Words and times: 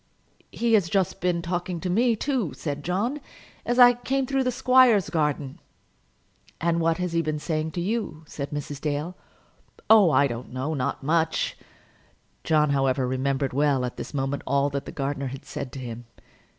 "He 0.51 0.73
has 0.73 0.89
just 0.89 1.21
been 1.21 1.43
talking 1.43 1.79
to 1.81 1.87
me, 1.87 2.15
too," 2.15 2.53
said 2.55 2.83
John, 2.83 3.21
"as 3.67 3.77
I 3.77 3.93
came 3.93 4.25
through 4.25 4.43
the 4.45 4.49
squire's 4.51 5.11
garden." 5.11 5.59
"And 6.59 6.81
what 6.81 6.97
has 6.97 7.13
he 7.13 7.21
been 7.21 7.37
saying 7.37 7.69
to 7.73 7.81
you?" 7.81 8.23
said 8.25 8.49
Mrs. 8.49 8.81
Dale. 8.81 9.15
"Oh, 9.91 10.09
I 10.09 10.25
don't 10.25 10.51
know; 10.51 10.73
not 10.73 11.03
much." 11.03 11.55
John, 12.43 12.71
however, 12.71 13.07
remembered 13.07 13.53
well, 13.53 13.85
at 13.85 13.97
this 13.97 14.11
moment, 14.11 14.41
all 14.47 14.71
that 14.71 14.85
the 14.87 14.91
gardener 14.91 15.27
had 15.27 15.45
said 15.45 15.71
to 15.73 15.79
him. 15.79 16.05